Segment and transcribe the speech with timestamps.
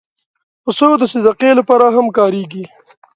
[0.63, 2.63] پسه د صدقې لپاره هم کارېږي.